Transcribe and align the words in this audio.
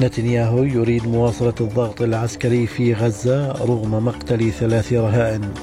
نتنياهو 0.00 0.62
يريد 0.62 1.06
مواصلة 1.06 1.54
الضغط 1.60 2.02
العسكري 2.02 2.66
في 2.66 2.94
غزة 2.94 3.52
رغم 3.52 4.04
مقتل 4.04 4.52
ثلاث 4.52 4.92
رهائن. 4.92 5.54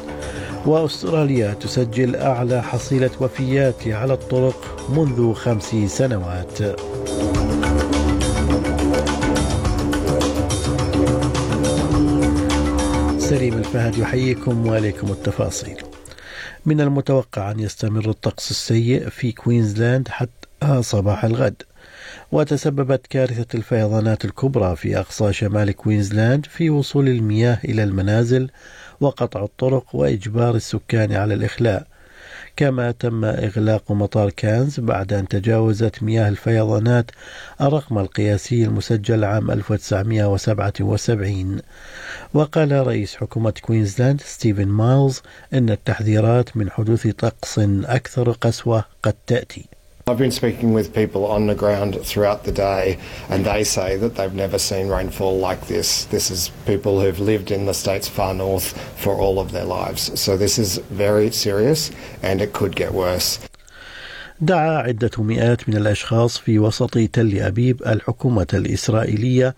وأستراليا 0.65 1.53
تسجل 1.53 2.15
أعلى 2.15 2.63
حصيلة 2.63 3.09
وفيات 3.21 3.87
على 3.87 4.13
الطرق 4.13 4.89
منذ 4.89 5.33
خمس 5.33 5.75
سنوات. 5.87 6.57
سليم 13.21 13.53
الفهد 13.53 13.97
يحييكم 13.97 14.67
وعليكم 14.67 15.07
التفاصيل. 15.07 15.77
من 16.65 16.81
المتوقع 16.81 17.51
أن 17.51 17.59
يستمر 17.59 18.09
الطقس 18.09 18.51
السيء 18.51 19.09
في 19.09 19.31
كوينزلاند 19.31 20.07
حتى 20.07 20.81
صباح 20.81 21.25
الغد. 21.25 21.63
وتسببت 22.33 23.07
كارثة 23.07 23.45
الفيضانات 23.55 24.25
الكبرى 24.25 24.75
في 24.75 24.99
أقصى 24.99 25.33
شمال 25.33 25.71
كوينزلاند 25.71 26.45
في 26.45 26.69
وصول 26.69 27.07
المياه 27.07 27.59
إلى 27.65 27.83
المنازل 27.83 28.49
وقطع 29.01 29.43
الطرق 29.43 29.95
وإجبار 29.95 30.55
السكان 30.55 31.13
على 31.13 31.33
الإخلاء. 31.33 31.87
كما 32.55 32.91
تم 32.91 33.25
إغلاق 33.25 33.91
مطار 33.91 34.29
كانز 34.29 34.79
بعد 34.79 35.13
أن 35.13 35.27
تجاوزت 35.27 36.03
مياه 36.03 36.29
الفيضانات 36.29 37.11
الرقم 37.61 37.97
القياسي 37.97 38.63
المسجل 38.63 39.23
عام 39.23 39.51
1977 39.51 41.59
وقال 42.33 42.87
رئيس 42.87 43.15
حكومة 43.15 43.53
كوينزلاند 43.61 44.21
ستيفن 44.21 44.67
مايلز 44.67 45.21
أن 45.53 45.69
التحذيرات 45.69 46.57
من 46.57 46.69
حدوث 46.69 47.07
طقس 47.07 47.59
أكثر 47.85 48.31
قسوة 48.31 48.85
قد 49.03 49.15
تأتي. 49.27 49.65
I've 50.05 50.17
been 50.17 50.31
speaking 50.31 50.73
with 50.73 50.93
people 50.93 51.25
on 51.25 51.47
the 51.47 51.55
ground 51.55 51.97
throughout 52.03 52.43
the 52.43 52.51
day, 52.51 52.97
and 53.29 53.45
they 53.45 53.63
say 53.63 53.95
that 53.95 54.15
they've 54.15 54.33
never 54.33 54.59
seen 54.59 54.89
rainfall 54.89 55.37
like 55.39 55.67
this. 55.67 56.03
This 56.15 56.29
is 56.29 56.51
people 56.65 56.99
who've 56.99 57.21
lived 57.21 57.51
in 57.51 57.65
the 57.65 57.73
states 57.73 58.09
far 58.09 58.33
north 58.33 58.77
for 58.97 59.13
all 59.15 59.39
of 59.39 59.53
their 59.53 59.63
lives. 59.63 60.19
So 60.19 60.35
this 60.35 60.59
is 60.59 60.79
very 60.91 61.31
serious, 61.31 61.89
and 62.21 62.41
it 62.41 62.51
could 62.51 62.75
get 62.75 62.93
worse. 62.93 63.39
دعا 64.41 64.77
عدة 64.77 65.11
مئات 65.17 65.69
من 65.69 65.77
الأشخاص 65.77 66.37
في 66.37 66.59
وسط 66.59 66.97
تل 66.97 67.39
أبيب 67.39 67.81
الحكومة 67.87 68.47
الإسرائيلية 68.53 69.55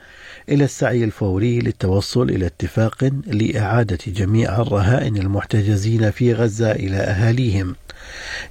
إلى 0.49 0.63
السعي 0.63 1.03
الفوري 1.03 1.59
للتوصل 1.59 2.29
إلى 2.29 2.45
اتفاق 2.45 3.03
لإعادة 3.27 3.99
جميع 4.07 4.61
الرهائن 4.61 5.17
المحتجزين 5.17 6.11
في 6.11 6.33
غزة 6.33 6.71
إلى 6.71 6.97
أهاليهم. 6.97 7.75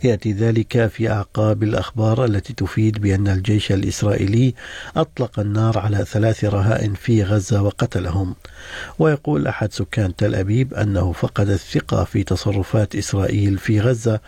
يأتي 0.05 0.33
ذلك 0.33 0.87
في 0.87 1.11
أعقاب 1.11 1.63
الأخبار 1.63 2.25
التي 2.25 2.53
تفيد 2.53 2.99
بأن 2.99 3.29
الجيش 3.29 3.73
الإسرائيلي 3.73 4.55
أطلق 4.97 5.41
النار 5.41 5.79
على 5.79 6.05
ثلاث 6.05 6.45
رهائن 6.45 6.95
في 6.95 7.23
غزة 7.23 7.63
وقتلهم. 7.63 8.35
ويقول 8.99 9.47
أحد 9.47 9.73
سكان 9.73 10.17
تل 10.17 10.35
أبيب 10.35 10.75
أنه 10.75 11.13
فقد 11.13 11.49
الثقة 11.49 12.05
في 12.05 12.23
تصرفات 12.23 12.97
إسرائيل 12.97 13.59
في 13.59 13.81
غزة 13.81 14.21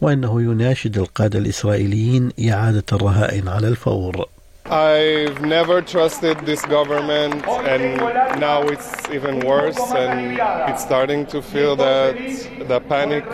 وأنه 0.00 0.42
يناشد 0.42 0.98
القادة 0.98 1.38
الإسرائيليين 1.38 2.30
إعادة 2.50 2.84
الرهائن 2.92 3.48
على 3.48 3.68
الفور. 3.68 4.39
I've 4.70 5.42
never 5.42 5.82
trusted 5.82 6.38
this 6.46 6.64
government, 6.64 7.44
and 7.46 7.96
now 8.40 8.62
it's 8.62 9.08
even 9.10 9.40
worse. 9.40 9.78
And 9.92 10.38
it's 10.70 10.82
starting 10.82 11.26
to 11.26 11.42
feel 11.42 11.74
that 11.76 12.16
the 12.68 12.80
panic 12.80 13.24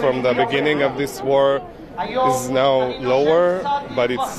from 0.00 0.22
the 0.22 0.32
beginning 0.32 0.82
of 0.82 0.96
this 0.96 1.20
war 1.20 1.60
is 2.00 2.48
now 2.48 2.96
lower, 2.98 3.62
but 3.94 4.10
it's 4.10 4.38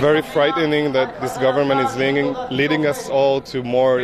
very 0.00 0.22
frightening 0.22 0.92
that 0.92 1.20
this 1.20 1.36
government 1.38 1.80
is 1.80 1.96
leading, 1.96 2.34
leading 2.50 2.86
us 2.86 3.08
all 3.08 3.40
to 3.40 3.62
more 3.62 3.98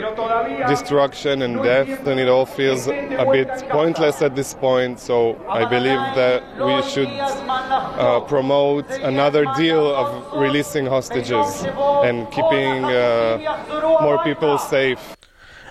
destruction 0.69 1.43
and 1.43 1.63
death, 1.63 2.07
and 2.07 2.21
it 2.21 2.29
all 2.29 2.47
feels 2.47 2.87
a 2.87 3.27
bit 3.33 3.49
pointless 3.71 4.23
at 4.23 4.37
this 4.37 4.55
point. 4.55 5.01
So 5.01 5.37
I 5.49 5.65
believe 5.65 6.03
that 6.15 6.43
we 6.59 6.83
should 6.91 7.09
uh, 7.09 8.21
promote 8.21 8.89
another 8.91 9.45
deal 9.57 9.95
of 9.95 10.41
releasing 10.41 10.87
hostages 10.87 11.65
and 11.65 12.31
keeping 12.31 12.85
uh, 12.85 13.99
more 14.01 14.23
people 14.23 14.59
safe. 14.59 15.17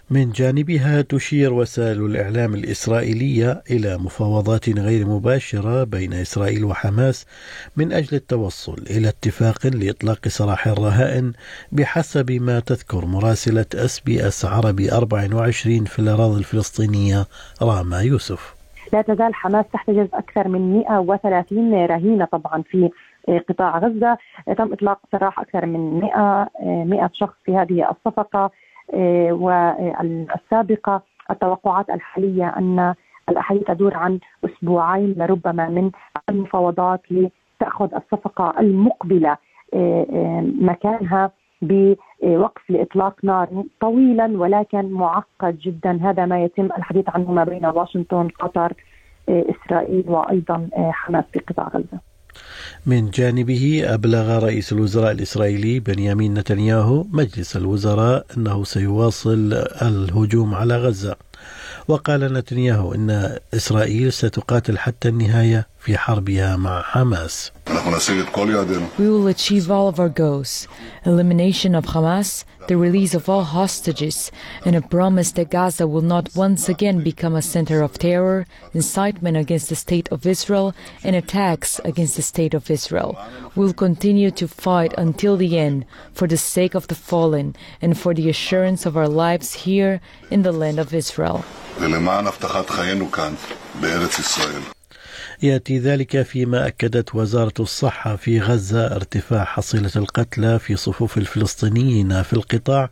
من 0.09 0.31
جانبها 0.31 1.01
تشير 1.01 1.53
وسائل 1.53 2.05
الإعلام 2.05 2.53
الإسرائيلية 2.53 3.63
إلى 3.71 3.97
مفاوضات 3.97 4.69
غير 4.69 5.07
مباشرة 5.07 5.83
بين 5.83 6.13
إسرائيل 6.13 6.65
وحماس 6.65 7.25
من 7.77 7.93
أجل 7.93 8.17
التوصل 8.17 8.83
إلى 8.89 9.09
اتفاق 9.09 9.67
لإطلاق 9.67 10.27
سراح 10.27 10.67
الرهائن 10.67 11.33
بحسب 11.71 12.31
ما 12.31 12.59
تذكر 12.59 13.05
مراسلة 13.05 13.65
أس 13.75 13.99
بي 13.99 14.27
أس 14.27 14.45
عربي 14.45 14.91
24 14.91 15.85
في 15.85 15.99
الأراضي 15.99 16.39
الفلسطينية 16.39 17.25
راما 17.61 18.01
يوسف. 18.01 18.55
لا 18.93 19.01
تزال 19.01 19.35
حماس 19.35 19.65
تحتجز 19.73 20.07
أكثر 20.13 20.47
من 20.47 20.73
130 20.77 21.85
رهينة 21.85 22.25
طبعا 22.25 22.63
في 22.71 22.89
قطاع 23.49 23.77
غزة. 23.77 24.17
تم 24.57 24.73
إطلاق 24.73 24.99
سراح 25.11 25.39
أكثر 25.39 25.65
من 25.65 25.99
100 25.99 26.49
100 26.85 27.09
شخص 27.13 27.35
في 27.45 27.51
هذه 27.51 27.91
الصفقة. 27.91 28.51
والسابقة 29.31 31.01
التوقعات 31.31 31.89
الحالية 31.89 32.47
أن 32.57 32.93
الأحاديث 33.29 33.63
تدور 33.63 33.97
عن 33.97 34.19
أسبوعين 34.45 35.15
لربما 35.17 35.69
من 35.69 35.91
المفاوضات 36.29 37.01
لتأخذ 37.11 37.95
الصفقة 37.95 38.53
المقبلة 38.59 39.37
مكانها 40.61 41.31
بوقف 41.61 42.69
لإطلاق 42.69 43.15
نار 43.23 43.63
طويلا 43.79 44.37
ولكن 44.37 44.91
معقد 44.91 45.57
جدا. 45.57 45.99
هذا 46.01 46.25
ما 46.25 46.43
يتم 46.43 46.65
الحديث 46.65 47.09
عنه 47.09 47.31
ما 47.31 47.43
بين 47.43 47.65
واشنطن 47.65 48.27
قطر 48.27 48.73
إسرائيل 49.29 50.09
وأيضا 50.09 50.69
حماس 50.75 51.25
في 51.33 51.39
قطاع 51.39 51.67
غزة. 51.67 52.12
من 52.85 53.11
جانبه 53.11 53.81
أبلغ 53.85 54.39
رئيس 54.39 54.71
الوزراء 54.71 55.11
الإسرائيلي 55.11 55.79
بنيامين 55.79 56.33
نتنياهو 56.33 57.05
مجلس 57.11 57.55
الوزراء 57.55 58.25
أنه 58.37 58.63
سيواصل 58.63 59.53
الهجوم 59.81 60.55
على 60.55 60.77
غزة. 60.77 61.15
وقال 61.87 62.33
نتنياهو 62.33 62.93
أن 62.93 63.37
إسرائيل 63.53 64.13
ستقاتل 64.13 64.77
حتى 64.77 65.09
النهاية. 65.09 65.72
We 68.97 69.09
will 69.09 69.27
achieve 69.27 69.69
all 69.69 69.89
of 69.89 69.99
our 69.99 70.07
goals 70.07 70.67
elimination 71.05 71.75
of 71.75 71.87
Hamas, 71.87 72.45
the 72.69 72.77
release 72.77 73.13
of 73.13 73.27
all 73.27 73.43
hostages, 73.43 74.31
and 74.63 74.77
a 74.77 74.81
promise 74.81 75.33
that 75.33 75.49
Gaza 75.49 75.85
will 75.85 76.01
not 76.01 76.33
once 76.35 76.69
again 76.69 77.03
become 77.03 77.35
a 77.35 77.41
center 77.41 77.81
of 77.81 77.99
terror, 77.99 78.45
incitement 78.73 79.35
against 79.35 79.67
the 79.67 79.75
State 79.75 80.07
of 80.09 80.25
Israel, 80.25 80.73
and 81.03 81.17
attacks 81.17 81.81
against 81.83 82.15
the 82.15 82.21
State 82.21 82.53
of 82.53 82.71
Israel. 82.71 83.17
We 83.53 83.65
will 83.65 83.73
continue 83.73 84.31
to 84.31 84.47
fight 84.47 84.93
until 84.97 85.35
the 85.35 85.59
end 85.59 85.85
for 86.13 86.27
the 86.29 86.37
sake 86.37 86.75
of 86.75 86.87
the 86.87 86.95
fallen 86.95 87.57
and 87.81 87.97
for 87.97 88.13
the 88.13 88.29
assurance 88.29 88.85
of 88.85 88.95
our 88.95 89.09
lives 89.09 89.53
here 89.65 89.99
in 90.31 90.43
the 90.43 90.53
land 90.53 90.79
of 90.79 90.93
Israel. 90.93 91.43
يأتي 95.43 95.79
ذلك 95.79 96.21
فيما 96.21 96.67
أكدت 96.67 97.15
وزارة 97.15 97.53
الصحة 97.59 98.15
في 98.15 98.39
غزة 98.39 98.95
ارتفاع 98.95 99.43
حصيلة 99.43 99.91
القتلى 99.95 100.59
في 100.59 100.75
صفوف 100.75 101.17
الفلسطينيين 101.17 102.23
في 102.23 102.33
القطاع 102.33 102.89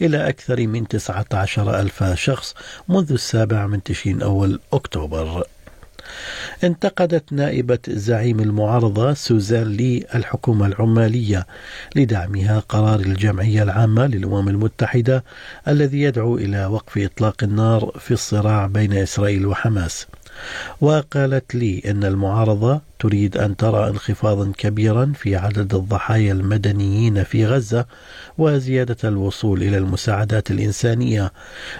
إلى 0.00 0.28
أكثر 0.28 0.66
من 0.66 0.88
19 0.88 1.80
ألف 1.80 2.04
شخص 2.04 2.54
منذ 2.88 3.12
السابع 3.12 3.66
من 3.66 3.82
تشرين 3.82 4.22
أول 4.22 4.60
أكتوبر. 4.72 5.44
انتقدت 6.64 7.32
نائبة 7.32 7.78
زعيم 7.88 8.40
المعارضة 8.40 9.14
سوزان 9.14 9.66
لي 9.66 10.06
الحكومة 10.14 10.66
العمالية 10.66 11.46
لدعمها 11.96 12.60
قرار 12.60 13.00
الجمعية 13.00 13.62
العامة 13.62 14.06
للأمم 14.06 14.48
المتحدة 14.48 15.24
الذي 15.68 16.02
يدعو 16.02 16.36
إلى 16.36 16.66
وقف 16.66 16.98
إطلاق 16.98 17.44
النار 17.44 17.90
في 18.00 18.10
الصراع 18.10 18.66
بين 18.66 18.92
إسرائيل 18.92 19.46
وحماس. 19.46 20.06
وقالت 20.80 21.54
لي 21.54 21.82
إن 21.86 22.04
المعارضة 22.04 22.80
تريد 22.98 23.36
أن 23.36 23.56
ترى 23.56 23.88
انخفاضا 23.88 24.52
كبيرا 24.58 25.12
في 25.16 25.36
عدد 25.36 25.74
الضحايا 25.74 26.32
المدنيين 26.32 27.24
في 27.24 27.46
غزة 27.46 27.86
وزيادة 28.38 28.96
الوصول 29.04 29.62
إلى 29.62 29.78
المساعدات 29.78 30.50
الإنسانية 30.50 31.32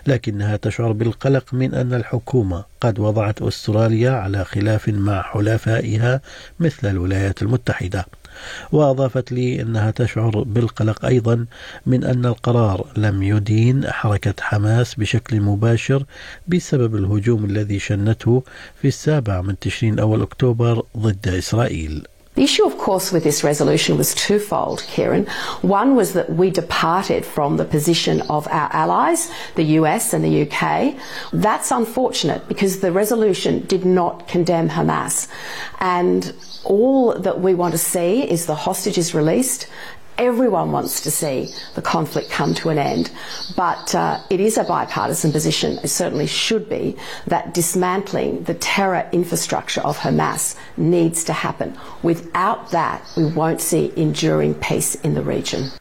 لكنها 0.06 0.56
تشعر 0.56 0.92
بالقلق 0.92 1.54
من 1.54 1.74
أن 1.74 1.94
الحكومة 1.94 2.64
قد 2.80 2.98
وضعت 2.98 3.42
أستراليا 3.42 4.10
على 4.10 4.44
خلاف 4.44 4.88
مع 4.88 5.22
حلفائها 5.22 6.20
مثل 6.60 6.90
الولايات 6.90 7.42
المتحدة. 7.42 8.06
وأضافت 8.72 9.32
لي 9.32 9.62
أنها 9.62 9.90
تشعر 9.90 10.42
بالقلق 10.42 11.04
أيضا 11.04 11.46
من 11.86 12.04
أن 12.04 12.26
القرار 12.26 12.86
لم 12.96 13.22
يدين 13.22 13.90
حركة 13.90 14.34
حماس 14.40 14.94
بشكل 14.94 15.40
مباشر 15.40 16.04
بسبب 16.48 16.96
الهجوم 16.96 17.44
الذي 17.44 17.78
شنته 17.78 18.42
في 18.82 18.88
السابع 18.88 19.40
من 19.40 19.58
تشرين 19.58 19.98
أول 19.98 20.22
أكتوبر 20.22 20.82
ضد 20.96 21.28
إسرائيل. 21.28 22.06
The 22.34 22.42
issue, 22.42 22.66
of 22.66 22.76
course, 22.78 23.12
with 23.12 23.22
this 23.22 23.44
resolution 23.44 23.96
was 23.96 24.12
twofold, 24.12 24.82
Kieran. 24.88 25.26
One 25.62 25.94
was 25.94 26.14
that 26.14 26.30
we 26.30 26.50
departed 26.50 27.24
from 27.24 27.56
the 27.56 27.64
position 27.64 28.22
of 28.22 28.48
our 28.48 28.68
allies, 28.72 29.30
the 29.54 29.62
US 29.78 30.12
and 30.12 30.24
the 30.24 30.42
UK. 30.42 30.96
That's 31.32 31.70
unfortunate 31.70 32.48
because 32.48 32.80
the 32.80 32.90
resolution 32.90 33.64
did 33.66 33.84
not 33.84 34.26
condemn 34.26 34.68
Hamas. 34.68 35.28
And 35.78 36.34
all 36.64 37.16
that 37.16 37.40
we 37.40 37.54
want 37.54 37.70
to 37.72 37.78
see 37.78 38.28
is 38.28 38.46
the 38.46 38.56
hostages 38.56 39.14
released 39.14 39.68
Everyone 40.17 40.73
wants 40.73 40.99
to 41.01 41.11
see 41.11 41.47
the 41.75 41.81
conflict 41.81 42.29
come 42.29 42.53
to 42.55 42.67
an 42.67 42.77
end, 42.77 43.09
but 43.55 43.95
uh, 43.95 44.19
it 44.29 44.41
is 44.41 44.57
a 44.57 44.65
bipartisan 44.65 45.31
position, 45.31 45.79
it 45.81 45.87
certainly 45.87 46.27
should 46.27 46.67
be, 46.67 46.97
that 47.27 47.53
dismantling 47.53 48.43
the 48.43 48.55
terror 48.55 49.07
infrastructure 49.13 49.79
of 49.79 49.97
Hamas 49.97 50.57
needs 50.75 51.23
to 51.23 51.31
happen. 51.31 51.77
Without 52.03 52.71
that, 52.71 53.01
we 53.15 53.27
won't 53.27 53.61
see 53.61 53.93
enduring 53.95 54.55
peace 54.55 54.95
in 54.95 55.13
the 55.13 55.21
region. 55.21 55.71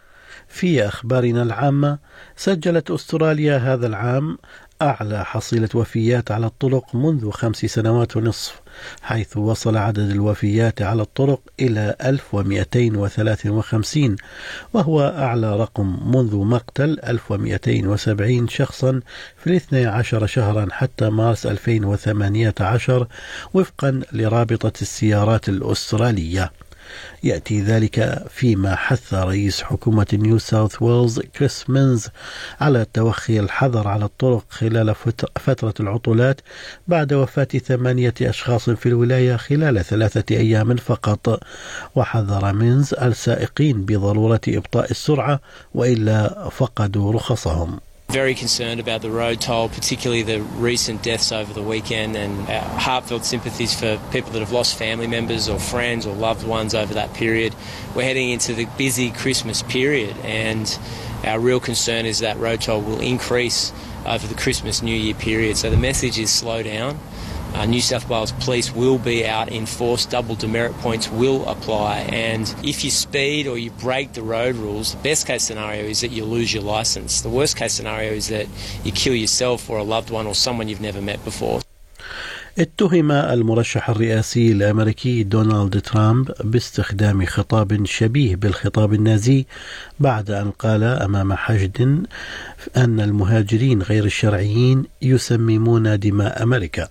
في 0.48 0.88
أخبارنا 0.88 1.42
العامة 1.42 1.98
سجلت 2.36 2.90
أستراليا 2.90 3.56
هذا 3.58 3.86
العام 3.86 4.38
أعلى 4.83 5.25
حصيلة 5.25 5.69
وفيات 5.75 6.31
على 6.31 6.45
الطرق 6.45 6.95
منذ 6.95 7.31
خمس 7.31 7.57
سنوات 7.57 8.17
ونصف 8.17 8.61
حيث 9.01 9.37
وصل 9.37 9.77
عدد 9.77 10.11
الوفيات 10.11 10.81
على 10.81 11.01
الطرق 11.01 11.39
إلى 11.59 11.95
1253 12.05 14.15
وهو 14.73 15.13
أعلى 15.17 15.55
رقم 15.55 16.11
منذ 16.15 16.35
مقتل 16.35 16.99
1270 17.07 18.47
شخصا 18.47 19.01
في 19.37 19.47
الاثني 19.47 19.85
عشر 19.85 20.25
شهرا 20.25 20.67
حتى 20.71 21.09
مارس 21.09 21.45
2018 21.45 23.07
وفقا 23.53 24.01
لرابطة 24.11 24.73
السيارات 24.81 25.49
الأسترالية. 25.49 26.51
يأتي 27.23 27.61
ذلك 27.61 28.23
فيما 28.29 28.75
حث 28.75 29.13
رئيس 29.13 29.61
حكومة 29.63 30.07
نيو 30.13 30.37
ساوث 30.37 30.81
ويلز 30.81 31.19
كريس 31.19 31.69
مينز 31.69 32.09
على 32.61 32.85
توخي 32.93 33.39
الحذر 33.39 33.87
على 33.87 34.05
الطرق 34.05 34.45
خلال 34.49 34.95
فترة 35.39 35.73
العطلات 35.79 36.41
بعد 36.87 37.13
وفاة 37.13 37.43
ثمانية 37.43 38.13
أشخاص 38.21 38.69
في 38.69 38.85
الولاية 38.85 39.35
خلال 39.35 39.85
ثلاثة 39.85 40.35
أيام 40.35 40.75
فقط. 40.75 41.39
وحذر 41.95 42.53
مينز 42.53 42.93
السائقين 42.93 43.85
بضرورة 43.85 44.41
إبطاء 44.47 44.91
السرعة 44.91 45.39
وإلا 45.73 46.49
فقدوا 46.49 47.13
رخصهم. 47.13 47.79
Very 48.13 48.35
concerned 48.35 48.79
about 48.79 49.01
the 49.01 49.09
road 49.09 49.41
toll, 49.41 49.67
particularly 49.69 50.21
the 50.21 50.39
recent 50.39 51.01
deaths 51.01 51.31
over 51.31 51.51
the 51.51 51.63
weekend, 51.63 52.15
and 52.15 52.47
our 52.47 52.61
heartfelt 52.79 53.25
sympathies 53.25 53.73
for 53.73 53.99
people 54.11 54.31
that 54.31 54.39
have 54.39 54.51
lost 54.51 54.77
family 54.77 55.07
members 55.07 55.49
or 55.49 55.57
friends 55.57 56.05
or 56.05 56.13
loved 56.13 56.45
ones 56.45 56.75
over 56.75 56.93
that 56.93 57.11
period. 57.15 57.55
We're 57.95 58.03
heading 58.03 58.29
into 58.29 58.53
the 58.53 58.65
busy 58.77 59.09
Christmas 59.09 59.63
period, 59.63 60.15
and 60.23 60.77
our 61.23 61.39
real 61.39 61.59
concern 61.59 62.05
is 62.05 62.19
that 62.19 62.37
road 62.37 62.61
toll 62.61 62.81
will 62.81 62.99
increase 62.99 63.73
over 64.05 64.27
the 64.27 64.35
Christmas 64.35 64.83
New 64.83 64.95
Year 64.95 65.15
period. 65.15 65.57
So 65.57 65.71
the 65.71 65.77
message 65.77 66.19
is 66.19 66.29
slow 66.29 66.61
down. 66.61 66.99
Uh, 67.55 67.65
New 67.65 67.83
South 67.91 68.05
Wales 68.09 68.33
Police 68.45 68.69
will 68.81 68.99
be 69.11 69.17
out 69.37 69.49
in 69.57 69.65
force, 69.65 70.03
double 70.05 70.35
demerit 70.43 70.75
points 70.85 71.05
will 71.21 71.41
apply, 71.55 71.95
and 72.27 72.45
if 72.71 72.77
you 72.83 72.91
speed 73.05 73.43
or 73.51 73.57
you 73.63 73.69
break 73.87 74.07
the 74.13 74.25
road 74.35 74.55
rules, 74.65 74.87
the 74.95 75.03
best 75.09 75.21
case 75.29 75.43
scenario 75.49 75.83
is 75.93 76.01
that 76.01 76.11
you 76.17 76.23
lose 76.25 76.49
your 76.55 76.65
licence. 76.77 77.21
The 77.21 77.33
worst 77.39 77.55
case 77.55 77.73
scenario 77.73 78.11
is 78.21 78.27
that 78.35 78.47
you 78.85 78.91
kill 78.91 79.15
yourself 79.23 79.69
or 79.69 79.77
a 79.77 79.87
loved 79.95 80.09
one 80.09 80.25
or 80.29 80.35
someone 80.45 80.67
you've 80.69 80.87
never 80.89 81.01
met 81.01 81.23
before. 81.23 81.59
اتهم 82.57 83.11
المرشح 83.11 83.89
الرئاسي 83.89 84.51
الامريكي 84.51 85.23
دونالد 85.23 85.81
ترامب 85.81 86.31
باستخدام 86.43 87.25
خطاب 87.25 87.85
شبيه 87.85 88.35
بالخطاب 88.35 88.93
النازي 88.93 89.45
بعد 89.99 90.31
ان 90.31 90.51
قال 90.51 90.83
امام 90.83 91.33
حشد 91.33 92.05
ان 92.77 92.99
المهاجرين 92.99 93.81
غير 93.81 94.05
الشرعيين 94.05 94.85
يسممون 95.01 95.99
دماء 95.99 96.43
أمريكا. 96.43 96.87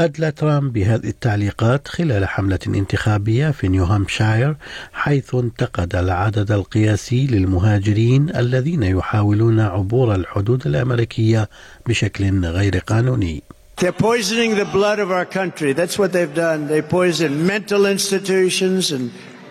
أدلى 0.00 0.30
ترامب 0.30 0.72
بهذه 0.72 1.08
التعليقات 1.08 1.88
خلال 1.88 2.28
حملة 2.28 2.58
انتخابية 2.66 3.50
في 3.50 3.68
نيو 3.68 3.84
هامشاير 3.84 4.56
حيث 4.92 5.34
انتقد 5.34 5.96
العدد 5.96 6.52
القياسي 6.52 7.26
للمهاجرين 7.26 8.36
الذين 8.36 8.82
يحاولون 8.82 9.60
عبور 9.60 10.14
الحدود 10.14 10.66
الأمريكية 10.66 11.48
بشكل 11.86 12.44
غير 12.44 12.78
قانوني. 12.78 13.42
They're 13.80 13.92
poisoning 13.92 14.54
the 14.54 14.64
blood 14.64 14.98
of 14.98 15.10
our 15.10 15.24
country. 15.24 15.72
That's 15.72 15.98
what 15.98 16.12
they've 16.12 16.34
done. 16.34 16.66
They 16.66 16.82
poison 16.82 17.46
mental 17.46 17.86
institutions 17.86 18.92
and 18.92 19.10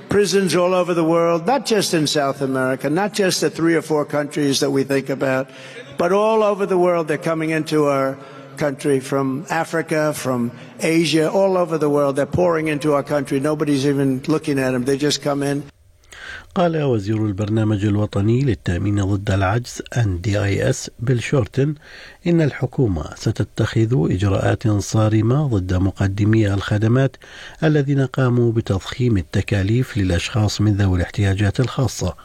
prisons 0.10 0.56
all 0.56 0.74
over 0.74 0.94
the 0.94 1.04
world, 1.04 1.46
not 1.48 1.66
just 1.66 1.94
in 1.94 2.06
South 2.08 2.42
America, 2.42 2.90
not 2.90 3.14
just 3.14 3.42
the 3.42 3.50
three 3.50 3.76
or 3.76 3.82
four 3.82 4.06
countries 4.06 4.60
that 4.62 4.72
we 4.72 4.84
think 4.84 5.10
about, 5.10 5.50
but 5.98 6.12
all 6.12 6.44
over 6.44 6.66
the 6.66 6.78
world. 6.78 7.08
They're 7.08 7.30
coming 7.34 7.50
into 7.50 7.86
our 7.86 8.18
country, 8.56 9.00
from 9.00 9.28
Africa, 9.64 10.02
from 10.14 10.52
Asia, 10.80 11.26
all 11.40 11.54
over 11.64 11.78
the 11.78 11.90
world. 11.96 12.16
They're 12.16 12.36
pouring 12.42 12.68
into 12.74 12.94
our 12.94 13.04
country. 13.04 13.40
Nobody's 13.40 13.86
even 13.92 14.10
looking 14.28 14.58
at 14.66 14.72
them. 14.72 14.84
They 14.86 14.98
just 14.98 15.22
come 15.22 15.44
in. 15.44 15.64
قال 16.56 16.84
وزير 16.84 17.26
البرنامج 17.26 17.86
الوطني 17.86 18.42
للتأمين 18.42 19.04
ضد 19.04 19.32
العجز 19.32 19.82
NDIS 19.96 20.90
بيل 21.00 21.24
شورتن 21.24 21.76
إن 22.28 22.42
الحكومة 22.42 23.16
ستتخذ 23.16 24.12
إجراءات 24.12 24.68
صارمة 24.68 25.48
ضد 25.48 25.74
مقدمي 25.74 26.54
الخدمات 26.54 27.16
الذين 27.64 28.06
قاموا 28.06 28.52
بتضخيم 28.52 29.18
التكاليف 29.18 29.98
للأشخاص 29.98 30.62
من 30.62 30.74
ذوي 30.76 30.98
الاحتياجات 30.98 31.60
الخاصة 31.60 32.16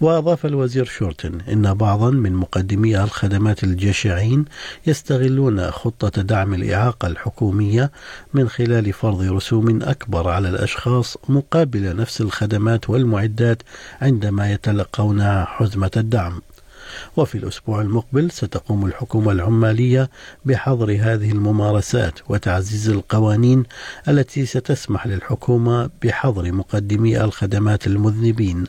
وأضاف 0.00 0.46
الوزير 0.46 0.84
شورتن 0.84 1.40
إن 1.52 1.74
بعضا 1.74 2.10
من 2.10 2.32
مقدمي 2.32 3.02
الخدمات 3.04 3.64
الجشعين 3.64 4.44
يستغلون 4.86 5.70
خطة 5.70 6.22
دعم 6.22 6.54
الإعاقة 6.54 7.08
الحكومية 7.08 7.90
من 8.34 8.48
خلال 8.48 8.92
فرض 8.92 9.22
رسوم 9.22 9.82
أكبر 9.82 10.28
على 10.28 10.48
الأشخاص 10.48 11.16
مقابل 11.28 11.96
نفس 11.96 12.20
الخدمات 12.20 12.90
والمعدات 12.90 13.62
عندما 14.00 14.52
يتلقون 14.52 15.44
حزمة 15.44 15.90
الدعم. 15.96 16.40
وفي 17.16 17.38
الأسبوع 17.38 17.80
المقبل 17.80 18.30
ستقوم 18.30 18.86
الحكومة 18.86 19.32
العمالية 19.32 20.10
بحظر 20.44 20.90
هذه 20.90 21.32
الممارسات 21.32 22.18
وتعزيز 22.28 22.88
القوانين 22.88 23.62
التي 24.08 24.46
ستسمح 24.46 25.06
للحكومة 25.06 25.90
بحظر 26.02 26.52
مقدمي 26.52 27.20
الخدمات 27.24 27.86
المذنبين 27.86 28.64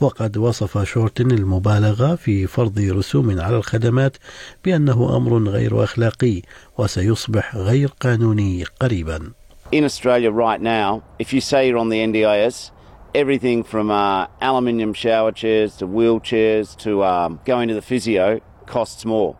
وقد 0.00 0.36
وصف 0.36 0.84
شورتن 0.84 1.30
المبالغة 1.30 2.14
في 2.14 2.46
فرض 2.46 2.78
رسوم 2.78 3.40
على 3.40 3.56
الخدمات 3.56 4.16
بأنه 4.64 5.16
أمر 5.16 5.48
غير 5.48 5.84
أخلاقي 5.84 6.42
وسيصبح 6.78 7.56
غير 7.56 7.88
قانوني 8.00 8.64
قريبا. 8.80 9.32
In 9.72 9.84
Australia 9.84 10.30
right 10.30 10.60
now, 10.60 11.02
if 11.18 11.32
you 11.32 11.40
say 11.40 11.68
you're 11.68 11.78
on 11.78 11.88
the 11.88 11.98
NDIS, 11.98 12.70
everything 13.14 13.62
from 13.62 13.90
uh, 13.90 14.26
aluminium 14.40 14.92
shower 14.92 15.32
chairs 15.32 15.76
to 15.76 15.86
wheelchairs 15.86 16.76
to 16.78 17.04
um, 17.04 17.40
going 17.44 17.68
to 17.68 17.74
the 17.74 17.82
physio 17.82 18.40
costs 18.66 19.04
more. 19.04 19.36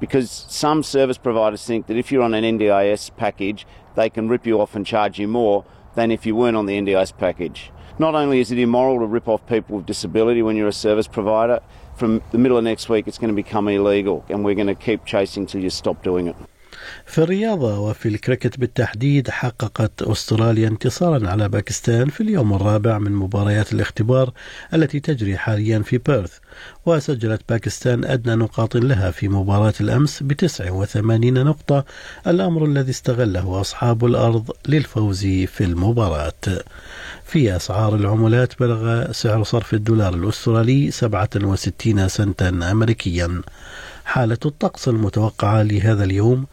Because 0.00 0.30
some 0.30 0.82
service 0.82 1.18
providers 1.18 1.64
think 1.64 1.88
that 1.88 1.96
if 1.96 2.12
you're 2.12 2.22
on 2.22 2.34
an 2.34 2.44
NDIS 2.44 3.16
package, 3.16 3.66
they 3.96 4.08
can 4.08 4.28
rip 4.28 4.46
you 4.46 4.60
off 4.60 4.76
and 4.76 4.86
charge 4.86 5.18
you 5.18 5.26
more 5.26 5.64
than 5.96 6.12
if 6.12 6.24
you 6.24 6.36
weren't 6.36 6.56
on 6.56 6.66
the 6.66 6.78
NDIS 6.78 7.16
package. 7.18 7.72
Not 8.00 8.14
only 8.14 8.38
is 8.38 8.52
it 8.52 8.58
immoral 8.60 9.00
to 9.00 9.06
rip 9.06 9.26
off 9.26 9.44
people 9.48 9.78
with 9.78 9.86
disability 9.86 10.40
when 10.40 10.54
you're 10.54 10.68
a 10.68 10.72
service 10.72 11.08
provider, 11.08 11.60
from 11.96 12.22
the 12.30 12.38
middle 12.38 12.56
of 12.56 12.62
next 12.62 12.88
week 12.88 13.08
it's 13.08 13.18
going 13.18 13.30
to 13.30 13.34
become 13.34 13.66
illegal 13.66 14.24
and 14.28 14.44
we're 14.44 14.54
going 14.54 14.68
to 14.68 14.76
keep 14.76 15.04
chasing 15.04 15.46
till 15.46 15.60
you 15.60 15.68
stop 15.68 16.00
doing 16.04 16.28
it. 16.28 16.36
في 17.06 17.18
الرياضة 17.18 17.78
وفي 17.78 18.08
الكريكت 18.08 18.58
بالتحديد 18.58 19.30
حققت 19.30 20.02
أستراليا 20.02 20.68
انتصارا 20.68 21.28
على 21.28 21.48
باكستان 21.48 22.08
في 22.08 22.20
اليوم 22.20 22.54
الرابع 22.54 22.98
من 22.98 23.12
مباريات 23.12 23.72
الاختبار 23.72 24.32
التي 24.74 25.00
تجري 25.00 25.38
حاليا 25.38 25.78
في 25.78 25.98
بيرث 25.98 26.38
وسجلت 26.86 27.40
باكستان 27.48 28.04
أدنى 28.04 28.34
نقاط 28.34 28.76
لها 28.76 29.10
في 29.10 29.28
مباراة 29.28 29.74
الأمس 29.80 30.22
ب 30.22 30.32
89 30.32 31.34
نقطة 31.44 31.84
الأمر 32.26 32.64
الذي 32.64 32.90
استغله 32.90 33.60
أصحاب 33.60 34.04
الأرض 34.04 34.50
للفوز 34.68 35.26
في 35.26 35.64
المباراة. 35.64 36.32
في 37.24 37.56
أسعار 37.56 37.94
العملات 37.94 38.60
بلغ 38.60 39.12
سعر 39.12 39.42
صرف 39.42 39.74
الدولار 39.74 40.14
الأسترالي 40.14 40.90
67 40.90 42.08
سنتا 42.08 42.48
أمريكيا. 42.48 43.42
حالة 44.08 44.38
الطقس 44.46 44.88
المتوقعة 44.88 45.62
لهذا 45.62 46.04
اليوم. 46.04 46.46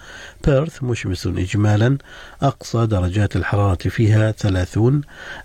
بيرث 0.47 0.83
مشمس 0.83 1.27
إجمالا. 1.27 1.97
أقصى 2.41 2.85
درجات 2.85 3.35
الحرارة 3.35 3.89
فيها 3.89 4.31
30 4.31 5.01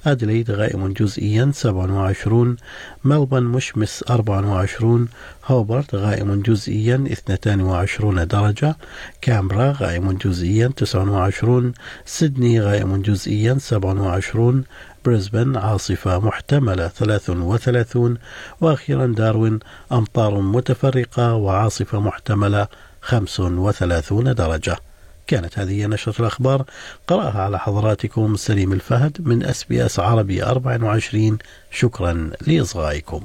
أدليد 0.06 0.50
غائم 0.50 0.92
جزئيا 0.92 1.50
27 1.54 2.56
ملبن 3.04 3.42
مشمس 3.42 4.04
24 4.10 5.08
هوبرت 5.46 5.94
غائم 5.94 6.42
جزئيا 6.42 7.04
22 7.12 8.26
درجة. 8.26 8.76
كامبرا 9.20 9.72
غائم 9.80 10.12
جزئيا 10.12 10.68
29 10.76 11.72
سيدني 12.04 12.60
غائم 12.60 13.02
جزئيا 13.02 13.56
27 13.58 14.64
بريسبن 15.04 15.56
عاصفة 15.56 16.18
محتملة 16.18 16.88
33 16.88 18.18
وأخيرا 18.60 19.06
داروين 19.06 19.58
أمطار 19.92 20.40
متفرقة 20.40 21.34
وعاصفة 21.34 22.00
محتملة 22.00 22.66
35 23.00 24.34
درجة. 24.34 24.76
كانت 25.26 25.58
هذه 25.58 25.86
نشرة 25.86 26.20
الأخبار. 26.20 26.64
قرأها 27.06 27.42
على 27.42 27.58
حضراتكم 27.58 28.36
سليم 28.36 28.72
الفهد 28.72 29.16
من 29.20 29.44
أس 29.44 29.64
بي 29.64 29.86
أس 29.86 30.00
عربي 30.00 30.44
24 30.44 31.38
شكرا 31.70 32.30
لإصغائكم. 32.46 33.24